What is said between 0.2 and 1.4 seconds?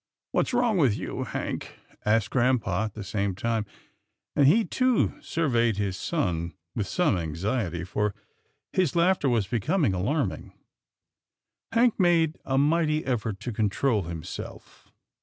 "What's wrong with you,